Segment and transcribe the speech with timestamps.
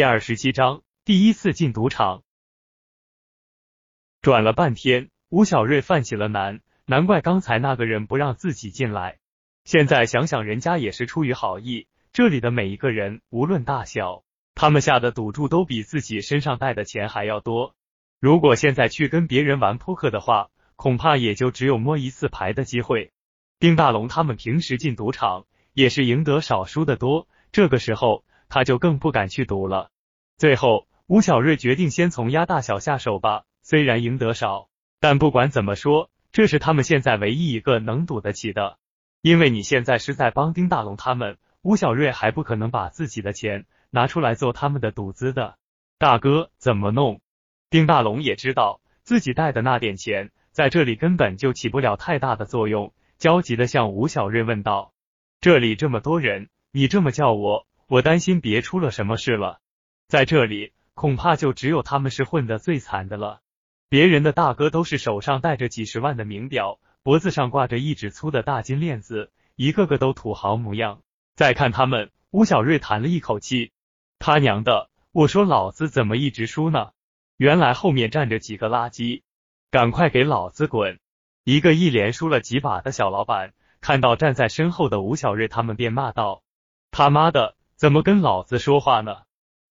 [0.00, 2.22] 第二十七章，第一次进赌场。
[4.22, 9.18] 转了半天，吴小瑞犯起了难，难怪刚才那个人不让自己进来。
[9.66, 11.86] 现在想想，人家也是出于好意。
[12.14, 14.24] 这里的每一个人，无论大小，
[14.54, 17.74] 他们下的赌注都比自己身上带的钱还要多。
[18.20, 23.12] 如果现在去跟别人玩扑克的话，恐怕也就只有摸一次牌的机会。
[23.58, 25.44] 丁大龙他们平时进赌场
[25.74, 27.28] 也是赢得少，输的多。
[27.52, 28.24] 这个时候。
[28.52, 29.89] 他就更不敢去赌了。
[30.40, 33.42] 最后，吴小瑞决定先从压大小下手吧。
[33.62, 38.78] 虽然赢得少，但不管怎么说，这是他们现在唯一一个能赌得起的。
[39.20, 45.58] 因为你现在是在帮丁大龙他们，吴小瑞还不可能把自己的钱拿出来做他们的赌资的。
[45.98, 47.20] 大哥，怎么弄？
[47.68, 54.94] 丁大龙也知道自己带的那点钱在这里根本就起不了太大的作用，焦急的向吴小瑞问道
[55.42, 59.59] ：“这里这么多人，你这么叫我？”我担心别出了什么事了，
[60.10, 63.42] 在这里恐怕就只有他们是混的最惨的了。
[63.88, 71.00] 别人的大哥都是手上戴着几十万的名表，脖子上挂着一指粗的大金链子，一个个都土豪模样。
[71.36, 73.70] 再看他们，吴小瑞叹了一口气
[74.18, 76.90] ：“他娘的，我说老子怎么一直输呢？
[77.36, 79.22] 原来后面站着几个垃圾，
[79.70, 80.98] 赶快给老子滚！”
[81.44, 86.42] 一个一连输了几把的小老板看到站在身后的吴小瑞，他们便骂道
[86.90, 89.22] ：“他妈的！”怎么跟老子说话呢？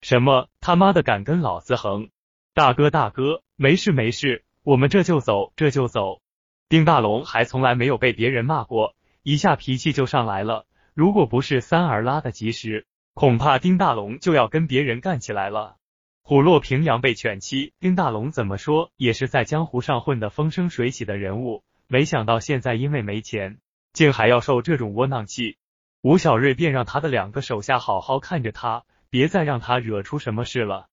[0.01, 2.09] 什么他妈的敢跟老子横？
[2.53, 6.21] 大哥大哥，没事没事，我们这就走这就走。
[6.69, 10.65] 丁大龙还从来没有被别人骂过，一下脾气就上来了。
[10.93, 15.75] 如果不是三儿拉的及时，恐怕丁大龙就要跟别人干起来了。
[16.23, 23.57] 虎落平阳被犬欺，丁大龙怎么说也是在江湖上混得风生水起的人物，没想到现在因为没钱，
[23.93, 25.57] 竟还要受这种窝囊气。
[26.01, 30.87] 吴小瑞便让他的两个手下好好看着他，别再让他惹出什么事了。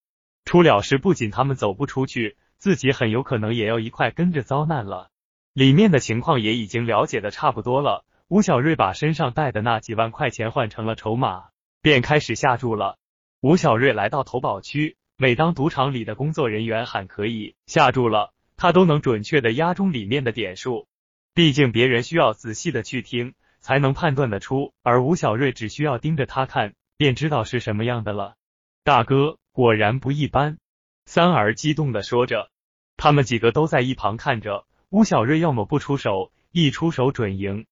[0.45, 5.11] 出了事，不仅他们走不出去，自己很有可能也要一块跟着遭难了。
[5.53, 8.05] 里面的情况也已经了解的差不多了。
[8.29, 11.47] 吴小瑞把身上带的那几万块钱换成了筹码，
[11.83, 12.99] 便开始下注了。
[13.41, 20.87] 吴小瑞来到投保区，每当赌场里的工作人员喊可以下注了，他都能准确的压中里面的点数。
[21.35, 23.35] 毕竟别人需要仔细的去听。
[23.59, 28.37] 才能判断得出，而吴小瑞只需要盯着他看，便知道是什么样的了。
[28.85, 30.59] 大哥果然不一般，
[31.05, 32.51] 三儿激动的说着。
[32.97, 37.67] 他们几个都在一旁看着，吴小瑞要么不出手，一出手准赢。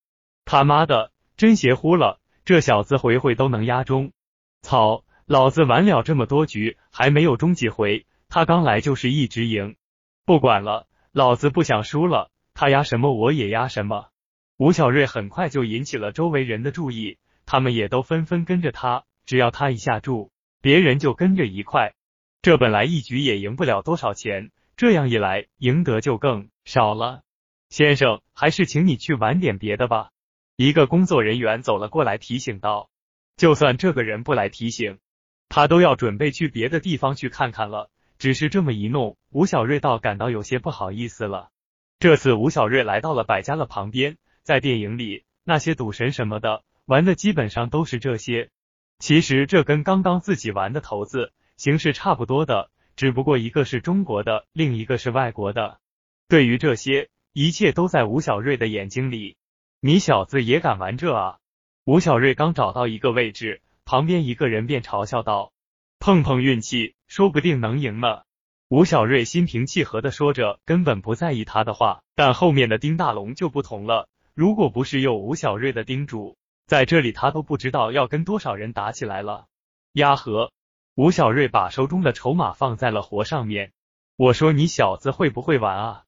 [0.45, 2.19] 他妈的，真邪乎了！
[2.43, 4.11] 这小子回回都能压中。
[4.61, 9.75] 操，老子玩了这么多局，还没有中几回，他刚来就是一直赢。
[10.25, 14.09] 不管了，老子不想输了，他压什么我也压什么。
[14.57, 19.03] 吴小瑞很快就引起了周围人的注意，他们也都纷纷跟着他。
[19.25, 20.31] 只要他一下注，
[20.61, 21.93] 别人就跟着一块。
[22.41, 27.23] 这本来一局也赢不了多少钱，这样一来，赢得就更少了。
[27.69, 30.09] 先生，还是请你去玩点别的吧。
[30.55, 32.89] 一个工作人员走了过来，提醒道
[33.35, 34.99] ：“就算这个人不来提醒，
[35.49, 41.49] 他都要准备去别的地方去看看了。”只是这么一弄，吴小瑞倒感到有些不好意思了。
[41.99, 44.17] 这次，吴小瑞来到了百家乐旁边。
[44.41, 48.51] 在电影里，那些赌神什么的玩的基本上都是这些。
[48.99, 55.79] 其实这跟刚刚自己玩的骰子形式差不多的，只不过一个是中国的，另一个是外国的。
[56.27, 59.37] 对于这些，一切都在吴小瑞的眼睛里。
[59.81, 61.37] 你小子也敢玩这啊？
[61.83, 65.51] 吴小瑞刚找到一个位置，旁边一个人便嘲笑道
[65.99, 68.21] ：“碰碰运气，说不定能赢呢。”
[68.69, 72.01] 吴小瑞心平气和的说着，根本不在意他的话。
[72.15, 74.09] 但后面的丁大龙就不同了。
[74.33, 76.35] 如果不是有吴小瑞的叮嘱，
[76.67, 79.45] 在这里他都不知道要跟多少人打起来了。
[79.93, 80.51] 压和，
[80.95, 83.71] 吴小瑞把手中的筹码放在了活上面。
[84.17, 86.03] 我说你小子会不会玩啊？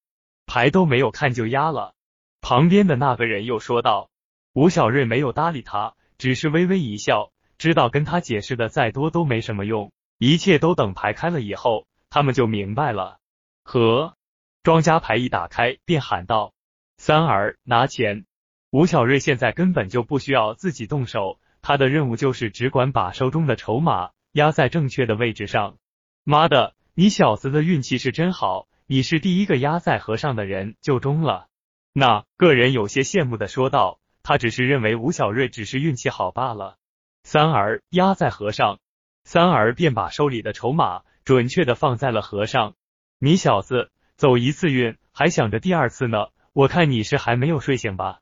[0.46, 1.94] 牌都没有看就压了。
[2.42, 4.10] 旁边的那个人又说道。
[4.54, 13.20] 吴小瑞没有搭理他，只是微微一笑，知道跟他解释的再多都没什么用，一切都等牌开了以后，他们就明白了。
[13.64, 14.16] 和
[14.64, 16.54] 庄家牌一打开，便喊道。
[16.98, 18.26] 三儿拿钱，
[18.70, 25.78] 吴小瑞现在根本就不需要自己动手，他的任务就是只管把手中的筹码压在正确的位置上。
[26.26, 31.48] 妈的，你小子的运气是真好，你是第一个压在和尚的人就中了。
[31.94, 36.76] 那个人有些羡慕的说道，他只是认为吴小瑞只是运气好罢了。
[37.24, 38.80] 三儿压在和尚，
[39.24, 42.76] 三儿便把手里的筹码准确的放在了和尚。
[43.18, 46.28] 你小子走一次运，还想着第二次呢。
[46.52, 48.20] 我看你是还没有睡醒吧？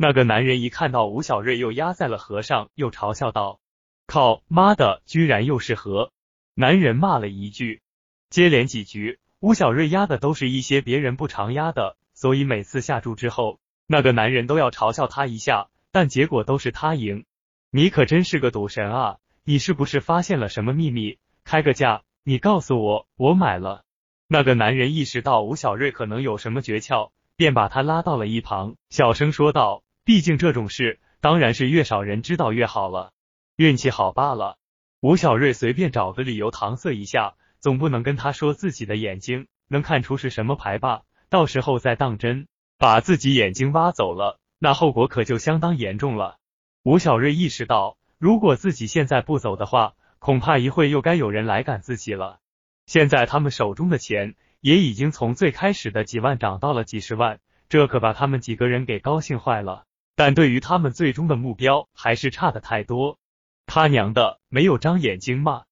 [0.00, 3.58] 那个男人一看到吴小瑞又压在了和上，又嘲笑道
[4.06, 6.12] ：“靠妈的，居然又是和！
[6.54, 7.82] 男人骂了一句，
[8.30, 13.58] 接连几局，吴小瑞压的都是一些别人不常压的，所以每次下注之后，
[13.88, 17.24] 那个男人都要嘲笑他一下，但结果都是他赢。
[17.72, 19.16] 你可真是个赌神啊！
[19.42, 21.18] 你是不是发现了什么秘密？
[21.42, 23.82] 开个价，你告诉我，我买了。
[24.28, 33.12] 那个男人意识到吴小瑞可能有什么诀窍，便把他拉到了一旁，小声说道：“毕竟这种事，当然是越少人知道越好了。
[33.56, 34.56] 运气好罢了。”
[35.00, 41.02] 吴小瑞随便找个理由搪塞一下，总不能跟他说自己的眼睛能看出是什么牌吧？
[41.28, 46.38] 到时候再当真把自己眼睛挖走了，那后果可就相当严重了。
[46.84, 52.38] 吴小瑞意识到，如果自己现在不走的话，恐怕一会又该有人来赶自己了。
[52.86, 59.84] 现在他们手中的钱也已经从最开始的几万涨到了几十万，这可把他们几个人给高兴坏了。
[60.18, 63.20] 但对于他们最终的目标，还是差的太多。
[63.66, 65.62] 他娘的，没有长眼睛吗？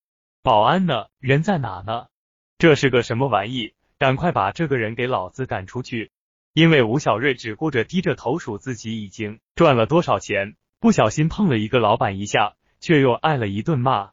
[0.41, 1.07] 保安呢？
[1.19, 2.07] 人在哪呢？
[2.57, 3.75] 这是个什么玩意？
[3.99, 6.13] 赶快把这个人给老子赶出去！
[6.53, 14.13] 因为吴小瑞只顾着低着头数自己已经赚了多少钱，不小心碰了一个老板一下，却又挨了一顿骂。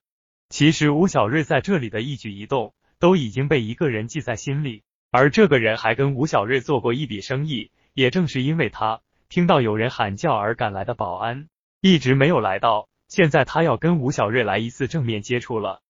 [0.50, 4.82] 其实吴小瑞在这里的一举一动都已经被一个人记在心里，
[5.12, 7.70] 而这个人还跟吴小瑞做过一笔生意。
[7.94, 9.03] 也正是因为他
[9.34, 11.48] 听到有人喊叫而赶来的保安
[11.82, 15.82] 一直没有来到，现在他要跟吴小瑞来一次正面接触了。